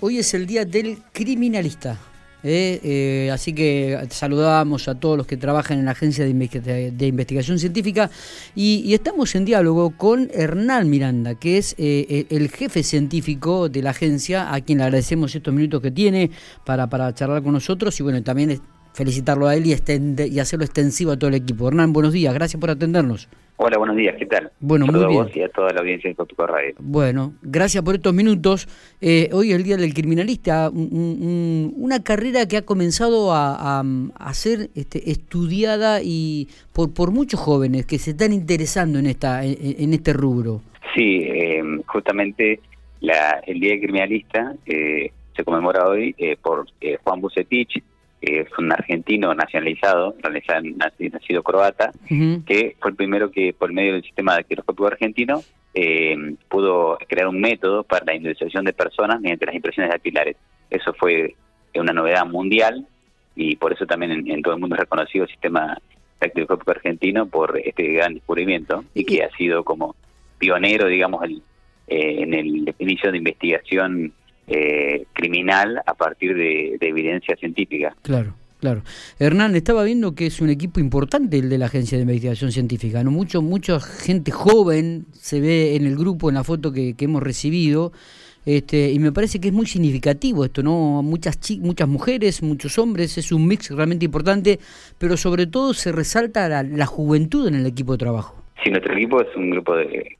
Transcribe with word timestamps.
Hoy 0.00 0.18
es 0.18 0.34
el 0.34 0.46
día 0.46 0.66
del 0.66 0.98
criminalista. 1.10 1.98
¿eh? 2.44 2.78
Eh, 2.82 3.30
así 3.32 3.54
que 3.54 3.98
saludamos 4.10 4.88
a 4.88 4.94
todos 4.94 5.16
los 5.16 5.26
que 5.26 5.38
trabajan 5.38 5.78
en 5.78 5.86
la 5.86 5.92
Agencia 5.92 6.22
de, 6.22 7.06
Investigación 7.06 7.58
Científica 7.58 8.10
y, 8.54 8.92
estamos 8.92 9.34
en 9.34 9.46
diálogo 9.46 9.96
con 9.96 10.28
Hernán 10.34 10.90
Miranda, 10.90 11.34
que 11.34 11.56
es 11.56 11.74
eh, 11.78 12.26
el 12.28 12.50
jefe 12.50 12.82
científico 12.82 13.70
de 13.70 13.80
la 13.80 13.90
agencia, 13.90 14.52
a 14.52 14.60
quien 14.60 14.78
le 14.78 14.84
agradecemos 14.84 15.34
estos 15.34 15.54
minutos 15.54 15.80
que 15.80 15.90
tiene 15.90 16.30
para, 16.66 16.88
para 16.88 17.14
charlar 17.14 17.42
con 17.42 17.54
nosotros 17.54 17.98
y 17.98 18.02
bueno, 18.02 18.22
también 18.22 18.60
felicitarlo 18.92 19.48
a 19.48 19.56
él 19.56 19.64
y, 19.64 19.74
y 20.24 20.38
hacerlo 20.40 20.66
extensivo 20.66 21.12
a 21.12 21.16
todo 21.16 21.28
el 21.28 21.36
equipo. 21.36 21.68
Hernán, 21.68 21.94
buenos 21.94 22.12
días, 22.12 22.34
gracias 22.34 22.60
por 22.60 22.68
atendernos. 22.68 23.28
Hola, 23.58 23.78
buenos 23.78 23.96
días, 23.96 24.14
¿qué 24.18 24.26
tal? 24.26 24.50
Bueno, 24.60 24.84
muy 24.84 24.96
bien. 24.96 25.06
a 25.06 25.22
vos 25.22 25.34
y 25.34 25.40
a 25.40 25.48
toda 25.48 25.72
la 25.72 25.80
audiencia 25.80 26.10
de 26.10 26.14
Cotuco 26.14 26.46
Radio. 26.46 26.74
Bueno, 26.78 27.32
gracias 27.40 27.82
por 27.82 27.94
estos 27.94 28.12
minutos. 28.12 28.68
Eh, 29.00 29.30
hoy 29.32 29.50
es 29.50 29.56
el 29.56 29.62
Día 29.62 29.78
del 29.78 29.94
Criminalista, 29.94 30.70
una 30.70 32.02
carrera 32.02 32.46
que 32.46 32.58
ha 32.58 32.62
comenzado 32.62 33.32
a, 33.32 33.82
ser 34.32 34.68
este, 34.74 35.10
estudiada 35.10 36.00
y 36.02 36.48
por, 36.74 36.92
por 36.92 37.12
muchos 37.12 37.40
jóvenes 37.40 37.86
que 37.86 37.98
se 37.98 38.10
están 38.10 38.34
interesando 38.34 38.98
en, 38.98 39.06
esta, 39.06 39.42
en, 39.42 39.94
este 39.94 40.12
rubro. 40.12 40.60
Sí, 40.94 41.22
eh, 41.24 41.62
justamente 41.86 42.60
la, 43.00 43.42
el 43.46 43.58
Día 43.58 43.70
del 43.70 43.80
Criminalista 43.80 44.54
eh, 44.66 45.12
se 45.34 45.44
conmemora 45.44 45.88
hoy 45.88 46.14
por 46.42 46.66
Juan 47.04 47.22
Bucetich, 47.22 47.82
es 48.26 48.48
un 48.58 48.72
argentino 48.72 49.32
nacionalizado, 49.34 50.16
nacido 50.20 51.42
croata, 51.44 51.92
que 52.08 52.76
fue 52.80 52.90
el 52.90 52.96
primero 52.96 53.30
que 53.30 53.52
por 53.52 53.72
medio 53.72 53.92
del 53.92 54.02
sistema 54.02 54.36
de 54.36 54.44
quiroscopio 54.44 54.88
argentino 54.88 55.42
eh, 55.74 56.34
pudo 56.48 56.98
crear 57.06 57.28
un 57.28 57.40
método 57.40 57.84
para 57.84 58.04
la 58.04 58.14
identificación 58.14 58.64
de 58.64 58.72
personas 58.72 59.20
mediante 59.20 59.46
las 59.46 59.54
impresiones 59.54 59.92
dactilares. 59.92 60.36
Eso 60.70 60.92
fue 60.94 61.36
una 61.76 61.92
novedad 61.92 62.26
mundial 62.26 62.86
y 63.36 63.56
por 63.56 63.72
eso 63.72 63.86
también 63.86 64.28
en, 64.28 64.42
todo 64.42 64.54
el 64.54 64.60
mundo 64.60 64.74
es 64.74 64.80
reconocido 64.80 65.24
el 65.24 65.30
sistema 65.30 65.78
dactiloscópico 66.20 66.70
argentino 66.72 67.26
por 67.26 67.58
este 67.58 67.92
gran 67.92 68.14
descubrimiento 68.14 68.84
y 68.94 69.04
que 69.04 69.22
ha 69.22 69.30
sido 69.36 69.62
como 69.62 69.94
pionero, 70.38 70.88
digamos, 70.88 71.22
el, 71.22 71.42
eh, 71.86 72.22
en 72.22 72.34
el 72.34 72.74
inicio 72.78 73.12
de 73.12 73.18
investigación 73.18 74.12
eh, 74.48 75.06
criminal 75.12 75.82
a 75.84 75.94
partir 75.94 76.36
de, 76.36 76.78
evidencia 76.80 77.34
científica. 77.36 77.94
Claro. 78.02 78.34
Claro. 78.60 78.82
Hernán, 79.18 79.54
estaba 79.54 79.84
viendo 79.84 80.14
que 80.14 80.26
es 80.26 80.40
un 80.40 80.48
equipo 80.48 80.80
importante 80.80 81.36
el 81.36 81.50
de 81.50 81.58
la 81.58 81.66
Agencia 81.66 81.98
de 81.98 82.02
Investigación 82.02 82.52
Científica, 82.52 83.04
¿no? 83.04 83.10
Mucho, 83.10 83.42
mucha 83.42 83.78
gente 83.80 84.30
joven 84.30 85.04
se 85.12 85.40
ve 85.40 85.76
en 85.76 85.84
el 85.84 85.94
grupo, 85.94 86.30
en 86.30 86.36
la 86.36 86.42
foto 86.42 86.72
que, 86.72 86.94
hemos 86.98 87.22
recibido, 87.22 87.92
este, 88.46 88.90
y 88.90 88.98
me 88.98 89.12
parece 89.12 89.40
que 89.40 89.48
es 89.48 89.54
muy 89.54 89.66
significativo 89.66 90.44
esto, 90.44 90.62
¿no? 90.62 91.02
Muchas, 91.02 91.38
muchas 91.60 91.86
mujeres, 91.86 92.42
muchos 92.42 92.78
hombres, 92.78 93.18
es 93.18 93.30
un 93.30 93.46
mix 93.46 93.70
realmente 93.70 94.06
importante, 94.06 94.58
pero 94.98 95.18
sobre 95.18 95.46
todo 95.46 95.74
se 95.74 95.92
resalta 95.92 96.48
la, 96.48 96.86
juventud 96.86 97.46
en 97.48 97.56
el 97.56 97.66
equipo 97.66 97.92
de 97.92 97.98
trabajo. 97.98 98.42
Sí, 98.64 98.70
nuestro 98.70 98.94
equipo 98.94 99.20
es 99.20 99.36
un 99.36 99.50
grupo 99.50 99.76
de 99.76 100.16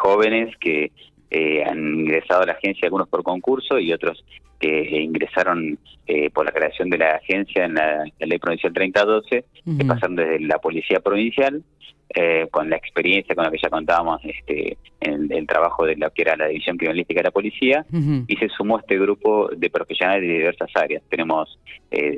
jóvenes 0.00 0.54
que 0.60 0.92
eh, 1.30 1.62
han 1.64 2.00
ingresado 2.00 2.42
a 2.42 2.46
la 2.46 2.52
agencia, 2.52 2.86
algunos 2.86 3.08
por 3.08 3.22
concurso 3.22 3.78
y 3.78 3.92
otros 3.92 4.24
que 4.58 5.00
ingresaron 5.00 5.78
eh, 6.06 6.28
por 6.30 6.44
la 6.44 6.52
creación 6.52 6.90
de 6.90 6.98
la 6.98 7.12
agencia 7.12 7.64
en 7.64 7.74
la, 7.74 8.04
ley 8.18 8.38
provincial 8.38 8.72
3012, 8.72 9.44
que 9.78 9.84
pasaron 9.84 10.16
desde 10.16 10.40
la 10.40 10.58
policía 10.58 11.00
provincial, 11.00 11.62
eh, 12.12 12.48
con 12.50 12.68
la 12.68 12.76
experiencia 12.76 13.34
con 13.36 13.44
la 13.44 13.50
que 13.52 13.58
ya 13.62 13.70
contábamos 13.70 14.20
este, 14.24 14.76
en 15.00 15.32
el 15.32 15.46
trabajo 15.46 15.86
de 15.86 15.96
lo 15.96 16.10
que 16.10 16.22
era 16.22 16.36
la 16.36 16.48
división 16.48 16.76
criminalística 16.76 17.20
de 17.20 17.24
la 17.24 17.30
policía, 17.30 17.86
y 18.26 18.36
se 18.36 18.48
sumó 18.48 18.80
este 18.80 18.98
grupo 18.98 19.48
de 19.56 19.70
profesionales 19.70 20.22
de 20.22 20.34
diversas 20.34 20.70
áreas. 20.74 21.02
Tenemos, 21.08 21.58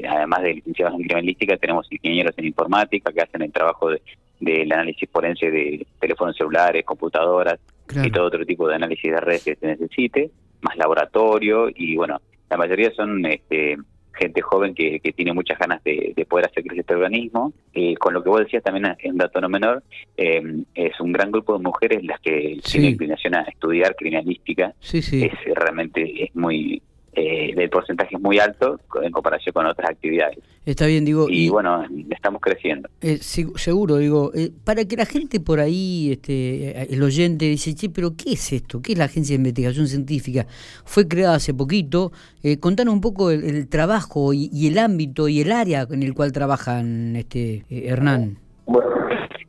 además 0.09 0.43
de 0.43 0.55
licenciados 0.55 0.95
en 0.95 1.03
criminalística, 1.03 1.57
tenemos 1.59 1.87
ingenieros 1.93 2.33
en 2.39 2.47
informática 2.47 3.13
que 3.13 3.21
hacen 3.21 3.43
el 3.43 3.53
trabajo 3.53 3.91
de, 3.91 4.01
del 4.41 4.73
análisis 4.73 5.09
forense 5.11 5.51
de 5.51 5.87
teléfonos 6.01 6.37
celulares, 6.37 6.85
computadoras, 6.85 7.61
y 8.03 8.11
todo 8.11 8.27
otro 8.27 8.45
tipo 8.45 8.69
de 8.69 8.77
análisis 8.77 9.11
de 9.11 9.21
redes 9.21 9.45
que 9.45 9.57
se 9.57 9.67
necesite, 9.67 10.31
más 10.61 10.77
laboratorio 10.77 11.69
y 11.75 11.97
bueno, 11.97 12.21
la 12.51 12.57
mayoría 12.57 12.91
son 12.95 13.25
este, 13.27 13.77
gente 14.15 14.41
joven 14.43 14.75
que, 14.75 15.01
que 15.01 15.13
tiene 15.13 15.33
muchas 15.33 15.59
ganas 15.59 15.83
de, 15.85 16.27
poder 16.29 16.47
hacer 16.47 16.63
crecer 16.63 16.81
este 16.81 16.95
organismo. 16.95 17.53
Eh, 17.75 17.95
con 17.97 18.15
lo 18.15 18.23
que 18.23 18.29
vos 18.29 18.41
decías 18.41 18.63
también 18.63 18.95
en 18.99 19.17
dato 19.17 19.41
no 19.41 19.49
menor, 19.49 19.83
eh, 20.17 20.43
es 20.75 21.01
un 21.01 21.13
gran 21.13 21.31
grupo 21.31 21.57
de 21.57 21.65
mujeres 21.65 22.05
las 22.05 22.21
que 22.21 22.59
tienen 22.65 22.93
inclinación 22.93 23.35
a 23.35 23.43
estudiar 23.43 23.95
criminalística. 23.97 24.75
Sí, 24.81 25.03
sí. 25.03 25.25
Es 25.25 25.33
realmente 25.55 26.25
es 26.25 26.35
muy 26.35 26.83
eh, 27.15 27.55
del 27.55 27.69
porcentaje 27.69 28.17
es 28.17 28.23
muy 28.23 28.39
alto 28.39 28.81
en 29.03 29.13
comparación 29.13 29.53
con 29.53 29.67
otras 29.67 29.91
actividades. 29.91 30.39
Está 30.65 30.87
bien, 30.87 31.05
digo. 31.05 31.27
Y, 31.29 31.49
bueno, 31.49 31.85
estamos 32.09 32.41
creciendo. 32.41 32.89
Eh, 33.01 33.19
seguro, 33.19 33.99
digo, 33.99 34.33
eh, 34.35 34.51
para 34.65 34.85
que 34.87 34.97
la 34.97 35.05
gente 35.05 35.41
por 35.41 35.61
ahí, 35.61 36.13
este, 36.13 36.91
el 36.93 37.03
oyente, 37.03 37.47
dice, 37.47 37.75
che, 37.75 37.91
pero 37.91 38.13
¿qué 38.17 38.33
es 38.33 38.53
esto? 38.53 38.81
¿Qué 38.81 38.93
es 38.93 38.99
la 38.99 39.05
Agencia 39.05 39.35
de 39.35 39.41
Investigación 39.41 39.89
Científica? 39.89 40.47
Fue 40.85 41.07
creada 41.07 41.35
hace 41.35 41.53
poquito. 41.53 42.13
Eh, 42.43 42.59
contanos 42.59 42.95
un 42.95 43.01
poco 43.01 43.31
el, 43.31 43.69
trabajo 43.69 44.33
y, 44.33 44.67
el 44.67 44.79
ámbito 44.79 45.29
y 45.29 45.41
el 45.41 45.53
área 45.53 45.87
en 45.91 46.03
el 46.03 46.15
cual 46.15 46.33
trabajan, 46.33 47.17
este 47.17 47.65
Hernán. 47.69 48.39
Bueno, 48.67 48.89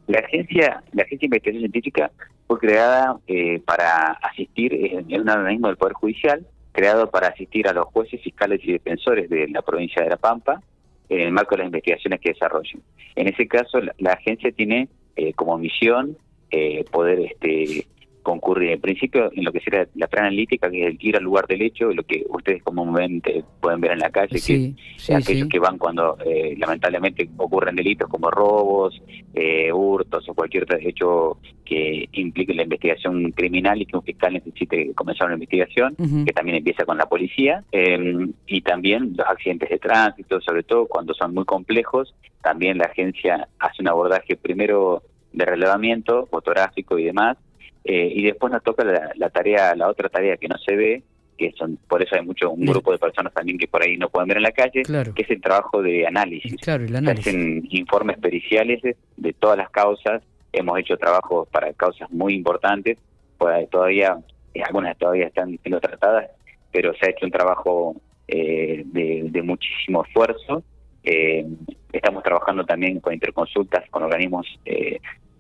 la 0.08 0.20
agencia, 0.20 0.84
la 0.92 1.04
agencia 1.04 1.20
de 1.20 1.26
investigación 1.28 1.62
científica 1.62 2.12
fue 2.48 2.60
creada 2.60 3.18
para 3.66 4.18
asistir 4.22 4.74
en 4.74 5.22
un 5.22 5.30
organismo 5.30 5.68
del 5.68 5.78
Poder 5.78 5.94
Judicial 5.94 6.46
creado 6.74 7.10
para 7.10 7.28
asistir 7.28 7.68
a 7.68 7.74
los 7.74 7.86
jueces, 7.86 8.22
fiscales 8.22 8.60
y 8.64 8.74
defensores 8.74 9.30
de 9.30 9.48
la 9.48 9.62
provincia 9.62 10.04
de 10.04 10.10
La 10.10 10.18
Pampa 10.18 10.62
en 11.08 11.22
el 11.22 11.32
marco 11.32 11.56
de 11.56 11.60
las 11.60 11.68
investigaciones 11.68 12.20
que 12.20 12.34
desarrollen. 12.34 12.82
En 13.16 13.28
ese 13.28 13.48
caso, 13.48 13.80
la, 13.80 14.12
agencia 14.12 14.52
tiene 14.52 14.90
eh, 15.16 15.34
como 15.34 15.58
misión 15.58 16.18
eh, 16.50 16.84
poder 16.92 17.20
este, 17.20 17.88
concurrir 18.24 18.72
en 18.72 18.82
principio 18.82 19.32
en 19.34 19.44
lo 19.44 19.52
que 19.52 19.60
sería 19.60 19.88
la 19.96 20.08
preanalítica, 20.08 20.72
que 20.72 20.82
es 20.82 20.88
el 20.88 20.98
ir 21.00 21.18
al 21.18 21.24
lugar 21.24 21.46
del 21.46 21.62
hecho, 21.62 21.92
lo 21.92 22.04
que 22.04 22.24
ustedes 22.30 22.64
comúnmente 22.64 23.44
pueden 23.60 23.82
ver 23.82 23.92
en 23.92 24.00
la 24.00 24.10
calle, 24.10 24.40
que 24.42 24.74
aquellos 25.14 25.50
que 25.50 25.60
van 25.60 25.78
cuando 25.78 26.18
eh, 26.26 26.56
lamentablemente 26.58 27.30
ocurren 27.38 27.76
delitos 27.76 28.10
como 28.10 28.32
robos, 28.32 29.02
eh, 29.34 29.72
hurtos 29.72 30.28
o 30.30 30.34
cualquier 30.34 30.64
otro 30.64 30.78
hecho 30.80 31.38
que 31.66 32.10
implique 32.14 32.54
la 32.54 32.64
investigación 32.64 33.32
criminal 33.32 33.82
y 33.82 33.86
que 33.86 33.98
un 33.98 34.04
fiscal 34.04 34.34
necesite 34.34 34.94
comenzar 34.94 35.28
una 35.28 35.36
investigación, 35.36 35.96
que 36.26 36.34
también 36.34 36.58
empieza 36.58 36.86
con 36.86 36.98
la 36.98 37.06
policía, 37.06 37.64
em, 37.72 38.34
y 38.48 38.62
también 38.62 39.14
los 39.18 39.28
accidentes 39.28 39.70
de 39.70 39.80
tránsito, 39.80 40.42
sobre 40.42 40.64
todo 40.64 40.88
cuando 40.88 41.14
son 41.14 41.34
muy 41.34 41.46
complejos, 41.46 42.16
también 42.42 42.78
la 42.78 42.86
agencia 42.86 43.48
hace 43.60 43.82
un 43.82 43.90
abordaje 43.90 44.36
primero 44.36 45.04
de 45.34 45.46
relevamiento 45.46 46.28
fotográfico 46.28 46.98
y 46.98 47.06
demás, 47.06 47.38
eh, 47.84 48.12
y 48.16 48.24
después 48.24 48.52
nos 48.52 48.64
toca 48.64 48.84
la, 48.84 49.30
tarea, 49.30 49.76
la 49.76 49.90
otra 49.90 50.08
tarea 50.08 50.38
que 50.38 50.48
no 50.48 50.58
se 50.58 50.76
ve, 50.76 51.04
que 51.38 51.52
son 51.58 51.78
por 51.88 52.02
eso 52.02 52.16
hay 52.16 52.26
mucho 52.26 52.52
un 52.52 52.66
grupo 52.66 52.92
de 52.92 52.98
personas 52.98 53.34
también 53.34 53.58
que 53.58 53.68
por 53.68 53.84
ahí 53.84 53.98
no 53.98 54.10
pueden 54.10 54.30
ver 54.30 54.38
en 54.38 54.44
la 54.44 54.52
calle, 54.52 54.84
que 54.84 55.22
es 55.22 55.30
el 55.30 55.42
trabajo 55.42 55.82
de 55.82 56.08
análisis. 56.08 56.56
Claro, 56.62 56.86
el 56.86 56.96
análisis. 56.96 57.28
hacen 57.28 57.68
informes 57.72 58.18
periciales 58.20 58.82
de, 59.18 59.34
todas 59.34 59.58
las 59.58 59.70
causas, 59.70 60.24
hemos 60.54 60.80
hecho 60.80 60.96
trabajos 60.98 61.48
para 61.50 61.74
causas 61.74 62.10
muy 62.12 62.36
importantes, 62.36 62.98
pues 63.38 63.70
todavía, 63.70 64.18
eh, 64.54 64.62
algunas 64.64 64.98
todavía 64.98 65.28
están 65.28 65.58
siendo 65.62 65.82
tratadas, 65.82 66.30
pero 66.72 66.94
se 66.94 67.08
ha 67.08 67.10
hecho 67.10 67.26
un 67.26 67.32
trabajo 67.32 67.96
eh, 68.30 68.84
de, 68.86 69.42
muchísimo 69.42 70.06
esfuerzo. 70.06 70.64
estamos 71.04 72.24
trabajando 72.24 72.64
también 72.64 73.02
con 73.02 73.14
interconsultas 73.14 73.90
con 73.90 74.04
organismos 74.04 74.48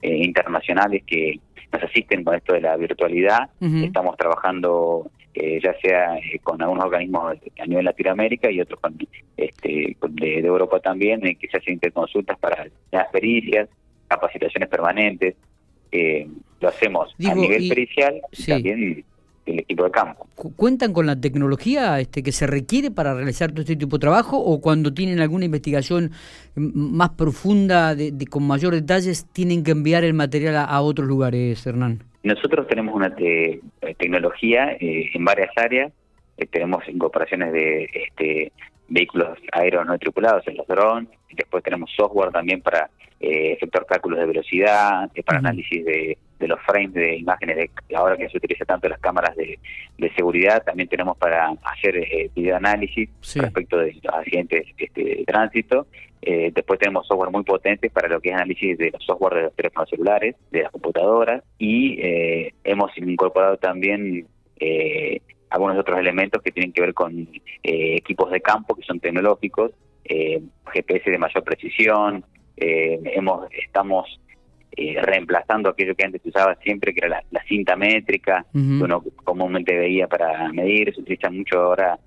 internacionales 0.02 1.04
que 1.08 1.40
nos 1.74 1.84
asisten 1.84 2.24
con 2.24 2.36
esto 2.36 2.54
de 2.54 2.62
la 2.62 2.78
virtualidad. 2.78 3.50
Estamos 3.60 4.16
trabajando 4.18 5.12
eh, 5.36 5.60
ya 5.64 5.74
sea 5.82 6.18
eh, 6.18 6.38
con 6.44 6.62
algunos 6.62 6.86
organismos 6.86 7.36
a 7.60 7.66
nivel 7.66 7.86
Latinoamérica 7.86 8.52
y 8.52 8.62
otros 8.62 8.80
con, 8.80 8.96
este, 9.36 9.98
de, 10.10 10.40
Europa 10.40 10.80
también, 10.80 11.22
que 11.22 11.48
se 11.48 11.58
hacen 11.58 11.74
interconsultas 11.74 12.38
para 12.38 12.68
las 12.92 13.08
pericias, 13.08 13.68
capacitaciones 14.08 14.70
permanentes. 14.70 15.36
Eh, 15.92 16.28
lo 16.60 16.70
hacemos 16.70 17.16
a 17.28 17.36
nivel 17.36 17.68
pericial 17.68 18.22
y 18.32 18.46
también 18.46 19.06
el 19.46 19.60
equipo 19.60 19.84
de 19.84 19.92
campo. 19.92 20.28
¿Cuentan 20.56 20.94
con 20.94 21.06
la 21.06 21.20
tecnología 21.20 22.00
este, 22.00 22.24
que 22.24 22.32
se 22.32 22.48
requiere 22.48 22.92
para 22.92 23.14
realizar 23.14 23.52
todo 23.52 23.62
este 23.62 23.76
tipo 23.76 23.98
de 23.98 24.02
trabajo 24.02 24.38
o 24.38 24.62
cuando 24.62 24.94
tienen 24.94 25.20
alguna 25.20 25.46
investigación 25.46 26.12
más 26.56 27.10
profunda, 27.12 27.96
de, 27.96 28.14
con 28.30 28.46
mayor 28.46 28.74
detalles, 28.74 29.28
tienen 29.34 29.64
que 29.64 29.72
enviar 29.72 30.04
el 30.04 30.14
material 30.14 30.56
a, 30.56 30.82
otros 30.82 31.08
lugares, 31.08 31.66
Hernán? 31.66 32.00
Nosotros 32.24 32.68
tenemos 32.68 32.96
una 32.96 33.14
tecnología 33.98 34.78
eh, 34.80 35.10
en 35.14 35.26
varias 35.26 35.50
áreas, 35.58 35.92
eh, 36.38 36.46
tenemos 36.48 36.88
incorporaciones 36.88 37.52
de 37.52 37.90
este, 37.94 38.52
vehículos 38.88 39.38
aéreos 39.52 39.86
no 39.86 39.98
tripulados, 39.98 40.48
en 40.48 40.58
los 40.58 40.68
drones, 40.68 41.10
después 41.32 41.64
tenemos 41.64 41.92
software 41.96 42.32
también 42.32 42.62
para 42.62 42.90
eh, 43.20 43.54
efectuar 43.54 43.86
cálculos 43.86 44.20
de 44.20 44.26
velocidad, 44.26 45.12
para 45.26 45.40
análisis 45.40 45.84
de 45.86 46.18
de 46.44 46.48
los 46.48 46.62
frames 46.62 46.94
de 46.94 47.18
imágenes 47.18 47.56
de 47.58 47.96
ahora 47.96 48.18
que 48.18 48.30
se 48.30 48.38
utiliza 48.38 48.66
tanto 48.66 48.88
las 48.88 49.00
cámaras 49.00 49.36
de, 49.36 49.60
seguridad, 50.16 50.64
también 50.64 50.90
tenemos 50.90 51.18
para 51.18 51.50
hacer 51.64 51.98
eh, 51.98 52.30
videoanálisis 52.36 53.10
respecto 53.36 53.78
de 53.78 53.94
los 54.04 54.14
accidentes 54.14 54.68
este, 54.78 55.04
de 55.04 55.24
tránsito. 55.26 55.88
Eh, 56.22 56.52
después 56.54 56.80
tenemos 56.80 57.08
software 57.08 57.32
muy 57.32 57.44
potente 57.44 57.90
para 57.90 58.08
lo 58.08 58.22
que 58.22 58.30
es 58.30 58.36
análisis 58.36 58.78
de 58.78 58.92
los 58.92 59.04
software 59.04 59.34
de 59.34 59.42
los 59.44 59.56
teléfonos 59.56 59.90
celulares, 59.90 60.36
de 60.52 60.64
las 60.64 60.72
computadoras 60.72 61.44
y 61.58 62.00
eh, 62.00 62.54
hemos 62.64 62.98
incorporado 62.98 63.58
también 63.58 64.28
eh, 64.60 65.22
algunos 65.50 65.78
otros 65.78 66.00
elementos 66.00 66.42
que 66.42 66.52
tienen 66.52 66.72
que 66.72 66.82
ver 66.82 66.94
con 66.94 67.28
eh, 67.64 67.96
equipos 67.98 68.32
de 68.32 68.42
campo 68.42 68.76
que 68.76 68.84
son 68.84 69.00
tecnológicos, 69.00 69.72
eh, 70.06 70.42
GPS 70.74 71.12
de 71.12 71.18
mayor 71.18 71.44
precisión, 71.44 72.24
hemos 72.56 73.52
estamos 73.52 74.20
reemplazando 74.76 75.70
aquello 75.70 75.96
que 75.96 76.06
antes 76.06 76.22
se 76.22 76.30
usaba 76.30 76.56
siempre, 76.56 76.94
que 76.94 77.06
era 77.06 77.22
la, 77.30 77.44
cinta 77.46 77.76
métrica, 77.76 78.46
que 78.52 78.58
uno 78.58 79.04
comúnmente 79.24 79.78
veía 79.78 80.08
para 80.08 80.52
medir, 80.52 80.94
se 80.94 81.02
utilizan 81.02 81.38
mucho 81.38 81.60
ahora 81.60 82.00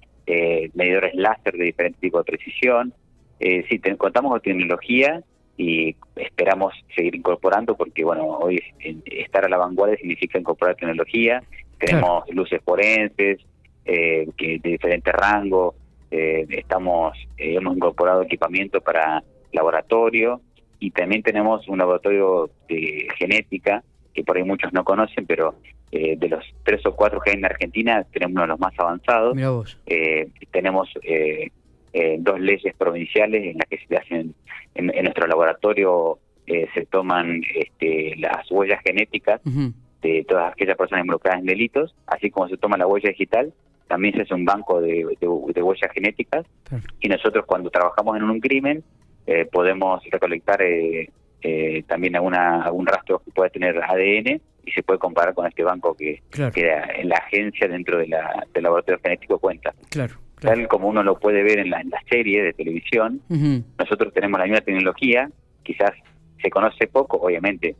medidores 0.75 1.15
láser 1.15 1.55
de 1.55 1.65
diferentes 1.65 2.01
tipos 2.01 2.25
de 2.25 2.33
precisión. 2.33 2.93
sí, 3.39 3.81
contamos 3.97 4.33
con 4.33 4.41
tecnología 4.41 5.23
y 5.57 5.97
esperamos 6.17 6.75
seguir 6.95 7.15
incorporando 7.15 7.77
porque, 7.77 8.05
bueno, 8.05 8.27
hoy 8.39 8.61
estar 9.07 9.45
a 9.45 9.49
la 9.49 9.57
vanguardia 9.57 9.97
significa 9.97 10.39
incorporar 10.39 10.77
tecnología, 10.77 11.43
tenemos 11.79 12.25
luces 12.31 12.61
forenses 12.65 13.41
eh, 13.85 14.29
que 14.37 14.59
de 14.59 14.71
diferentes 14.71 15.13
rangos, 15.15 15.75
eh, 16.11 16.47
estamos 16.51 17.17
eh, 17.37 17.55
hemos 17.57 17.77
incorporado 17.77 18.23
equipamiento 18.23 18.81
para 18.81 19.23
laboratorio 19.53 20.41
y 20.87 20.93
también 20.93 21.21
tenemos 21.21 21.67
un 21.67 21.79
laboratorio 21.79 22.49
de 22.69 23.09
genética 23.19 23.83
que 24.15 24.23
por 24.23 24.37
ahí 24.37 24.45
muchos 24.45 24.73
no 24.73 24.85
conocen, 24.85 25.27
pero 25.27 25.57
de 25.91 26.29
los 26.29 26.45
tres 26.63 26.85
o 26.87 26.95
cuatro 26.95 27.21
que 27.21 27.31
hay 27.31 27.37
en 27.37 27.45
Argentina 27.45 28.05
tenemos 28.13 28.35
uno 28.35 28.43
de 28.43 28.49
los 28.49 28.61
más 28.61 28.73
avanzados. 28.79 29.37
tenemos 30.53 30.89
dos 32.19 32.41
leyes 32.41 32.75
provinciales 32.77 33.43
en 33.43 33.59
las 33.59 33.69
que 33.69 33.79
se 33.85 33.97
hacen 33.97 34.35
en, 34.77 34.87
nuestro 34.87 35.27
laboratorio 35.27 36.21
se 36.47 36.87
toman 36.87 37.41
este, 37.53 38.15
las 38.19 38.49
huellas 38.49 38.81
genéticas 38.85 39.41
de 40.03 40.25
todas 40.29 40.53
aquellas 40.53 40.77
personas 40.77 41.03
involucradas 41.03 41.41
en 41.41 41.47
delitos, 41.47 41.97
así 42.07 42.31
como 42.31 42.49
se 42.49 42.59
toma 42.59 42.77
la 42.77 42.87
huella 42.87 43.09
digital, 43.09 43.53
también 43.89 44.15
se 44.15 44.23
hace 44.23 44.35
un 44.35 44.45
banco 44.45 44.81
de, 44.81 45.05
huellas 45.05 45.93
genéticas. 45.93 46.47
Y 47.01 47.09
nosotros 47.09 47.45
cuando 47.45 47.71
trabajamos 47.71 48.17
en 48.17 48.23
un 48.25 48.39
crimen 48.39 48.85
eh, 49.27 49.47
podemos 49.51 50.03
recolectar 50.11 50.63
eh, 50.63 51.11
eh, 51.43 51.83
también 51.87 52.17
alguna, 52.17 52.63
algún 52.63 52.87
rastro 52.87 53.21
que 53.25 53.31
pueda 53.31 53.51
tener 53.51 53.83
ADN 53.83 54.41
y 54.65 54.73
se 54.73 54.83
puede 54.83 54.99
comparar 54.99 55.35
con 55.35 55.47
este 55.47 55.63
banco 55.63 55.95
que, 55.95 56.23
en 56.35 57.09
la 57.09 57.17
agencia 57.17 57.69
dentro 57.69 57.99
de 57.99 58.09
la, 58.09 58.47
del 58.53 58.65
laboratorio 58.65 59.01
genético 59.03 59.39
cuenta. 59.39 59.75
Claro. 59.91 60.15
Tal 60.41 60.69
como 60.69 60.89
uno 60.89 61.03
lo 61.03 61.19
puede 61.19 61.43
ver 61.43 61.61
en 61.61 61.71
la, 61.71 61.81
en 61.81 61.91
la 61.91 62.01
serie 62.11 62.43
de 62.43 62.53
televisión, 62.53 63.23
nosotros 63.79 64.13
tenemos 64.13 64.39
la 64.39 64.45
misma 64.45 64.61
tecnología, 64.61 65.31
quizás 65.63 65.93
se 66.43 66.51
conoce 66.51 66.87
poco, 66.89 67.17
obviamente 67.17 67.75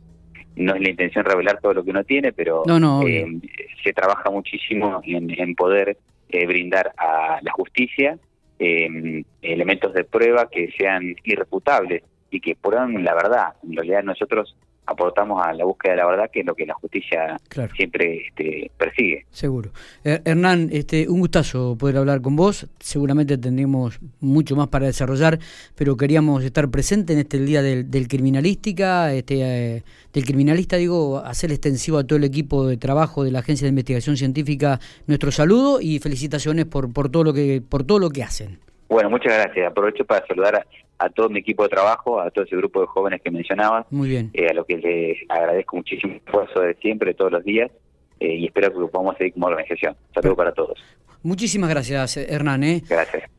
no 0.57 0.73
es 0.73 0.81
la 0.81 0.89
intención 0.89 1.23
revelar 1.23 1.59
todo 1.61 1.73
lo 1.75 1.83
que 1.83 1.91
uno 1.91 2.03
tiene, 2.03 2.33
pero 2.33 2.63
eh, 3.05 3.39
se 3.83 3.93
trabaja 3.93 4.29
muchísimo 4.31 5.01
en, 5.03 5.55
poder 5.55 5.97
eh, 6.29 6.45
brindar 6.45 6.93
a 6.97 7.39
la 7.41 7.51
justicia 7.51 8.17
eh, 8.59 9.23
elementos 9.41 9.93
de 9.93 10.03
prueba 10.03 10.49
que 10.49 10.71
sean 10.77 11.15
irrefutables 11.23 12.03
y 12.29 12.39
que 12.39 12.55
prueben 12.55 13.03
la 13.03 13.13
verdad. 13.13 13.53
En 13.63 13.75
realidad 13.75 14.03
nosotros 14.03 14.55
aportamos 14.87 15.45
a 15.45 15.53
la 15.53 15.65
búsqueda 15.65 15.91
de 15.93 15.97
la 15.97 16.07
verdad, 16.07 16.29
que 16.31 16.39
es 16.39 16.45
lo 16.45 16.55
que 16.55 16.65
la 16.65 16.73
justicia 16.73 17.37
siempre 17.75 18.25
este, 18.27 18.71
persigue. 18.77 19.25
Seguro. 19.29 19.71
Hernán, 20.03 20.69
este, 20.71 21.07
un 21.07 21.19
gustazo 21.19 21.77
poder 21.77 21.97
hablar 21.97 22.21
con 22.21 22.35
vos. 22.35 22.67
Seguramente 22.79 23.37
tendremos 23.37 23.99
mucho 24.21 24.55
más 24.55 24.67
para 24.67 24.85
desarrollar, 24.85 25.39
pero 25.75 25.97
queríamos 25.97 26.43
estar 26.43 26.69
presentes 26.69 27.15
en 27.15 27.19
este 27.19 27.39
día 27.39 27.61
del, 27.61 28.07
criminalística, 28.07 29.13
este, 29.13 29.41
eh, 29.41 29.83
del 30.13 30.25
criminalista, 30.25 30.77
digo, 30.77 31.17
hacer 31.19 31.51
extensivo 31.51 31.97
a 31.97 32.03
todo 32.05 32.17
el 32.17 32.23
equipo 32.23 32.65
de 32.65 32.77
trabajo 32.77 33.23
de 33.23 33.31
la 33.31 33.39
Agencia 33.39 33.65
de 33.65 33.69
Investigación 33.69 34.17
Científica 34.17 34.79
nuestro 35.05 35.31
saludo 35.31 35.79
y 35.81 35.99
felicitaciones 35.99 36.65
por, 36.65 36.91
por 36.93 37.09
todo 37.09 37.23
lo 37.23 37.33
que 37.33 37.61
por 37.67 37.83
todo 37.83 37.99
lo 37.99 38.09
que 38.09 38.23
hacen. 38.23 38.59
Bueno, 38.89 39.09
muchas 39.09 39.33
gracias. 39.33 39.69
Aprovecho 39.69 40.05
para 40.05 40.25
saludar 40.25 40.55
a, 40.55 40.65
todo 41.13 41.29
mi 41.29 41.39
equipo 41.39 41.63
de 41.63 41.69
trabajo, 41.69 42.19
a 42.19 42.29
todo 42.31 42.45
ese 42.45 42.55
grupo 42.55 42.81
de 42.81 42.87
jóvenes 42.87 43.21
que 43.21 43.31
mencionabas. 43.31 43.85
Muy 43.91 44.09
bien. 44.09 44.31
Eh, 44.33 44.47
a 44.49 44.53
lo 44.53 44.65
que 44.65 44.77
les 44.77 45.17
agradezco 45.29 45.77
muchísimo 45.77 46.13
el 46.13 46.21
esfuerzo 46.25 46.61
de 46.61 46.73
siempre, 46.75 47.13
todos 47.13 47.31
los 47.31 47.43
días, 47.43 47.71
eh, 48.19 48.35
y 48.35 48.45
espero 48.45 48.71
que 48.71 48.87
podamos 48.87 49.17
seguir 49.17 49.33
como 49.33 49.47
organización. 49.47 49.95
Saludos 50.13 50.37
para 50.37 50.51
todos. 50.51 50.79
Muchísimas 51.23 51.69
gracias, 51.69 52.17
Hernán. 52.17 52.63
¿eh? 52.63 52.83
Gracias. 52.87 53.29